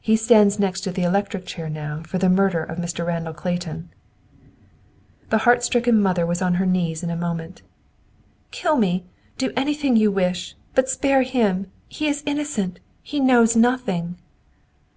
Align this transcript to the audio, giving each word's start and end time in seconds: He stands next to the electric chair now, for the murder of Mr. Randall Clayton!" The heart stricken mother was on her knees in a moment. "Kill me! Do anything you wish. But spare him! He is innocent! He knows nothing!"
He 0.00 0.16
stands 0.16 0.58
next 0.58 0.80
to 0.80 0.90
the 0.90 1.04
electric 1.04 1.46
chair 1.46 1.68
now, 1.70 2.02
for 2.02 2.18
the 2.18 2.28
murder 2.28 2.64
of 2.64 2.78
Mr. 2.78 3.06
Randall 3.06 3.32
Clayton!" 3.32 3.90
The 5.30 5.38
heart 5.38 5.62
stricken 5.62 6.02
mother 6.02 6.26
was 6.26 6.42
on 6.42 6.54
her 6.54 6.66
knees 6.66 7.04
in 7.04 7.10
a 7.10 7.16
moment. 7.16 7.62
"Kill 8.50 8.76
me! 8.76 9.06
Do 9.36 9.52
anything 9.56 9.94
you 9.94 10.10
wish. 10.10 10.56
But 10.74 10.88
spare 10.90 11.22
him! 11.22 11.68
He 11.86 12.08
is 12.08 12.24
innocent! 12.26 12.80
He 13.04 13.20
knows 13.20 13.54
nothing!" 13.54 14.16